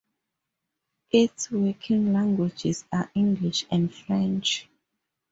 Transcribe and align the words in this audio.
Its 1.11 1.51
working 1.51 2.11
languages 2.11 2.85
are 2.91 3.11
English 3.13 3.67
and 3.69 3.93
French. 3.93 4.67